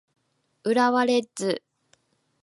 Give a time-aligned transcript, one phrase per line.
[0.63, 1.61] 浦和レッズ